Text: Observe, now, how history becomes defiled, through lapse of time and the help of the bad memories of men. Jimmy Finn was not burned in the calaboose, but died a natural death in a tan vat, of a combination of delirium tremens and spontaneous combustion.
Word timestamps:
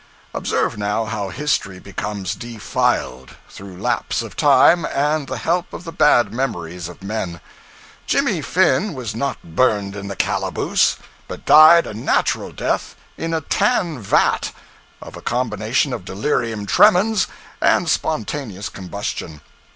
Observe, 0.33 0.79
now, 0.79 1.05
how 1.05 1.29
history 1.29 1.77
becomes 1.77 2.33
defiled, 2.33 3.35
through 3.47 3.77
lapse 3.79 4.23
of 4.23 4.35
time 4.35 4.83
and 4.85 5.27
the 5.27 5.37
help 5.37 5.71
of 5.73 5.83
the 5.83 5.91
bad 5.91 6.33
memories 6.33 6.87
of 6.89 7.03
men. 7.03 7.39
Jimmy 8.07 8.41
Finn 8.41 8.95
was 8.95 9.13
not 9.13 9.37
burned 9.43 9.95
in 9.95 10.07
the 10.07 10.15
calaboose, 10.15 10.95
but 11.27 11.45
died 11.45 11.85
a 11.85 11.93
natural 11.93 12.51
death 12.51 12.95
in 13.15 13.31
a 13.31 13.41
tan 13.41 13.99
vat, 13.99 14.51
of 15.03 15.15
a 15.15 15.21
combination 15.21 15.93
of 15.93 16.03
delirium 16.05 16.65
tremens 16.65 17.27
and 17.61 17.87
spontaneous 17.87 18.69
combustion. 18.69 19.41